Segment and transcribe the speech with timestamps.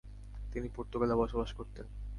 [0.53, 1.85] তিনি পর্তুগালে বসবাস করতেন।